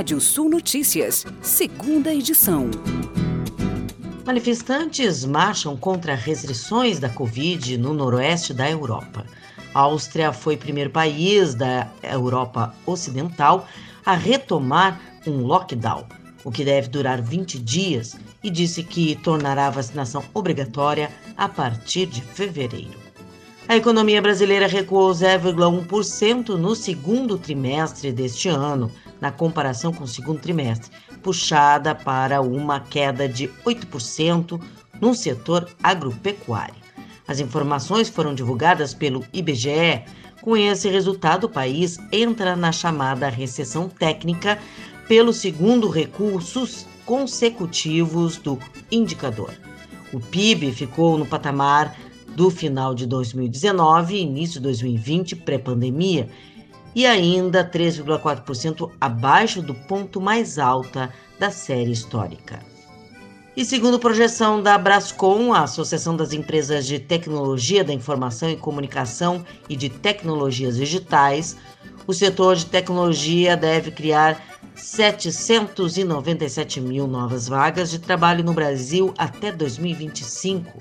[0.00, 2.70] Rádio Sul Notícias, segunda edição.
[4.24, 9.26] Manifestantes marcham contra restrições da Covid no noroeste da Europa.
[9.74, 13.68] A Áustria foi o primeiro país da Europa Ocidental
[14.02, 16.06] a retomar um lockdown,
[16.44, 22.06] o que deve durar 20 dias, e disse que tornará a vacinação obrigatória a partir
[22.06, 23.09] de fevereiro.
[23.70, 30.40] A economia brasileira recuou 0,1% no segundo trimestre deste ano, na comparação com o segundo
[30.40, 30.90] trimestre,
[31.22, 34.60] puxada para uma queda de 8%
[35.00, 36.74] no setor agropecuário.
[37.28, 40.02] As informações foram divulgadas pelo IBGE.
[40.42, 44.58] Com esse resultado, o país entra na chamada recessão técnica
[45.06, 48.58] pelo segundo recursos consecutivos do
[48.90, 49.54] indicador.
[50.12, 51.94] O PIB ficou no patamar
[52.34, 56.28] do final de 2019 e início de 2020, pré-pandemia,
[56.94, 62.60] e ainda 3,4% abaixo do ponto mais alta da série histórica.
[63.56, 69.44] E segundo projeção da Brascom, a Associação das Empresas de Tecnologia da Informação e Comunicação
[69.68, 71.56] e de Tecnologias Digitais,
[72.06, 74.40] o setor de tecnologia deve criar
[74.74, 80.80] 797 mil novas vagas de trabalho no Brasil até 2025.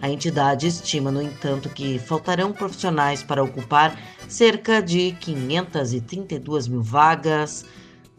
[0.00, 3.98] A entidade estima, no entanto, que faltarão profissionais para ocupar
[4.28, 7.64] cerca de 532 mil vagas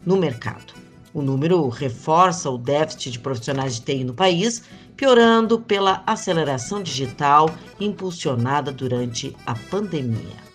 [0.04, 0.74] no mercado.
[1.14, 4.62] O número reforça o déficit de profissionais de TI no país,
[4.96, 7.48] piorando pela aceleração digital
[7.80, 10.47] impulsionada durante a pandemia.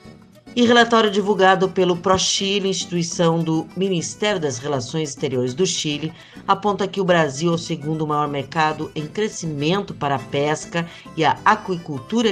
[0.55, 6.13] E relatório divulgado pelo ProChile, instituição do Ministério das Relações Exteriores do Chile,
[6.47, 10.87] aponta que o Brasil é o segundo maior mercado em crescimento para a pesca
[11.17, 12.31] e a aquicultura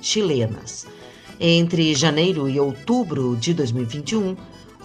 [0.00, 0.86] chilenas.
[1.40, 4.36] Entre janeiro e outubro de 2021,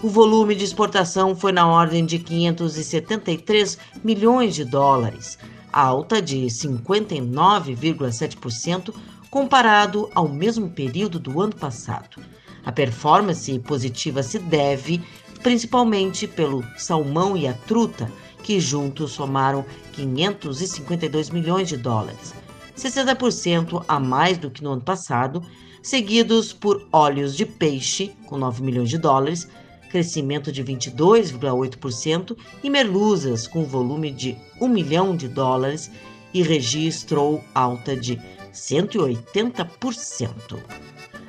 [0.02, 5.38] o volume de exportação foi na ordem de 573 milhões de dólares,
[5.72, 8.92] alta de 59,7%
[9.30, 12.20] comparado ao mesmo período do ano passado.
[12.64, 15.02] A performance positiva se deve
[15.42, 18.10] principalmente pelo salmão e a truta,
[18.42, 22.34] que juntos somaram 552 milhões de dólares,
[22.76, 25.42] 60% a mais do que no ano passado,
[25.82, 29.48] seguidos por óleos de peixe, com 9 milhões de dólares,
[29.90, 35.90] crescimento de 22,8%, e merluzas, com volume de 1 milhão de dólares,
[36.32, 38.18] e registrou alta de
[38.52, 40.58] 180%.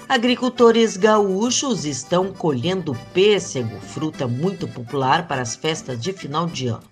[0.08, 6.84] Agricultores gaúchos estão colhendo pêssego, fruta muito popular para as festas de final de ano.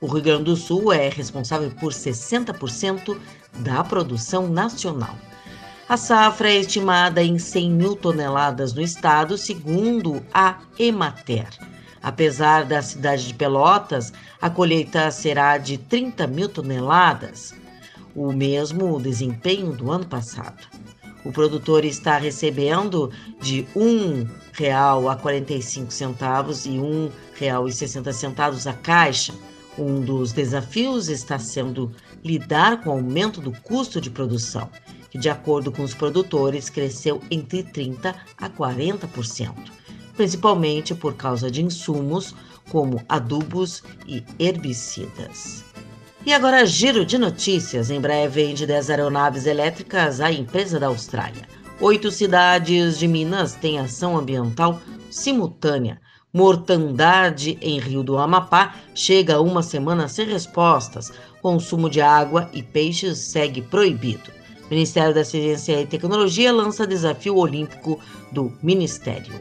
[0.00, 3.18] O Rio Grande do Sul é responsável por 60%
[3.58, 5.16] da produção nacional.
[5.88, 11.48] A safra é estimada em 100 mil toneladas no estado, segundo a Emater.
[12.00, 17.52] Apesar da cidade de Pelotas, a colheita será de 30 mil toneladas,
[18.14, 20.66] o mesmo desempenho do ano passado.
[21.24, 23.10] O produtor está recebendo
[23.40, 24.26] de R$
[24.56, 29.34] 1,45 e R$ 1,60 a caixa.
[29.78, 31.92] Um dos desafios está sendo
[32.24, 34.68] lidar com o aumento do custo de produção,
[35.10, 39.54] que, de acordo com os produtores, cresceu entre 30% a 40%,
[40.16, 42.34] principalmente por causa de insumos
[42.70, 45.69] como adubos e herbicidas.
[46.24, 47.90] E agora, giro de notícias.
[47.90, 51.48] Em breve vende 10 aeronaves elétricas à empresa da Austrália.
[51.80, 55.98] Oito cidades de Minas têm ação ambiental simultânea.
[56.32, 61.10] Mortandade em Rio do Amapá chega a uma semana sem respostas.
[61.40, 64.30] Consumo de água e peixes segue proibido.
[64.70, 67.98] Ministério da Ciência e Tecnologia lança desafio olímpico
[68.30, 69.40] do Ministério.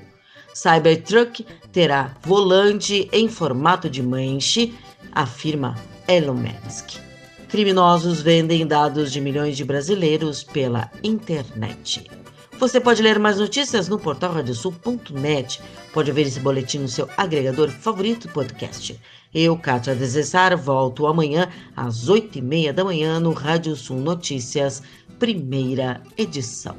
[0.54, 4.74] Cybertruck terá volante em formato de manche,
[5.12, 5.76] afirma
[6.10, 7.00] Elon Musk.
[7.50, 12.10] Criminosos vendem dados de milhões de brasileiros pela internet.
[12.58, 15.62] Você pode ler mais notícias no portal radiosul.net.
[15.94, 19.00] Pode ver esse boletim no seu agregador favorito podcast.
[19.32, 24.82] Eu, Kátia Desessar, volto amanhã às oito e meia da manhã no Rádio Sul Notícias,
[25.20, 26.76] primeira edição.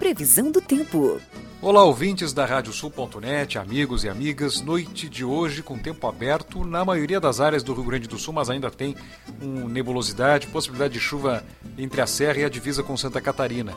[0.00, 1.20] Previsão do tempo.
[1.68, 4.62] Olá, ouvintes da Radiosul.net, amigos e amigas.
[4.62, 8.32] Noite de hoje com tempo aberto na maioria das áreas do Rio Grande do Sul,
[8.32, 8.96] mas ainda tem
[9.38, 11.44] um nebulosidade, possibilidade de chuva
[11.76, 13.74] entre a Serra e a divisa com Santa Catarina.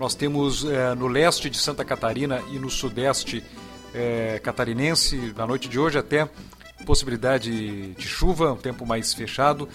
[0.00, 3.44] Nós temos é, no leste de Santa Catarina e no sudeste
[3.92, 6.26] é, catarinense, na noite de hoje até
[6.86, 9.68] possibilidade de chuva, um tempo mais fechado,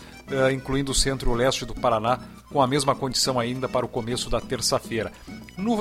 [0.54, 3.90] incluindo o centro e o leste do Paraná, com a mesma condição ainda para o
[3.90, 5.12] começo da terça-feira.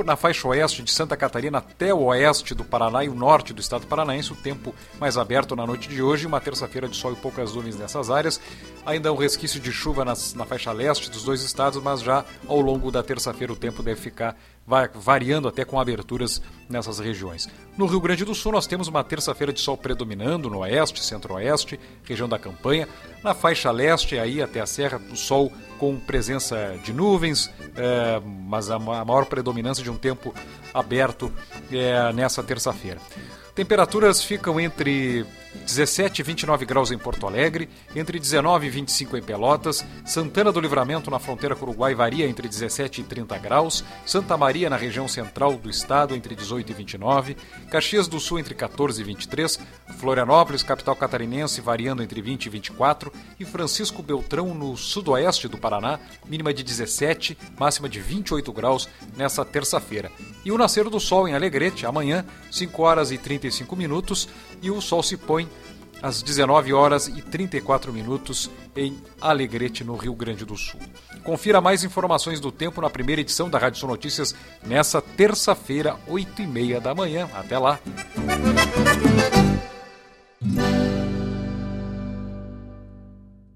[0.04, 3.60] Na faixa oeste de Santa Catarina até o oeste do Paraná e o norte do
[3.60, 7.16] estado paranaense, o tempo mais aberto na noite de hoje, uma terça-feira de sol e
[7.16, 8.40] poucas nuvens nessas áreas.
[8.84, 12.60] Ainda um resquício de chuva nas, na faixa leste dos dois estados, mas já ao
[12.60, 14.36] longo da terça-feira o tempo deve ficar
[14.94, 17.48] variando até com aberturas nessas regiões.
[17.78, 21.80] No Rio Grande do Sul, nós temos uma terça-feira de sol predominando no oeste, centro-oeste,
[22.04, 22.86] região da campanha.
[23.22, 28.70] Na faixa leste, aí até a serra, o sol com presença de nuvens, é, mas
[28.70, 30.34] a maior predominância de um tempo
[30.74, 31.32] aberto
[31.70, 32.98] é, nessa terça-feira.
[33.54, 39.22] Temperaturas ficam entre 17 e 29 graus em Porto Alegre, entre 19 e 25 em
[39.22, 43.84] Pelotas, Santana do Livramento na fronteira com o Uruguai varia entre 17 e 30 graus,
[44.04, 47.36] Santa Maria na região central do estado entre 18 e 29,
[47.70, 49.58] Caxias do Sul entre 14 e 23,
[49.98, 55.98] Florianópolis, capital catarinense, variando entre 20 e 24 e Francisco Beltrão no sudoeste do Paraná,
[56.26, 60.10] mínima de 17, máxima de 28 graus nessa terça-feira.
[60.44, 64.28] E o nascer do sol em Alegrete amanhã, 5 horas e 35 minutos,
[64.62, 65.37] e o sol se põe
[66.02, 70.80] às 19 horas e 34 minutos em Alegrete, no Rio Grande do Sul.
[71.22, 76.42] Confira mais informações do tempo na primeira edição da Rádio Sul Notícias nessa terça-feira, 8
[76.42, 77.28] e meia da manhã.
[77.34, 77.78] Até lá!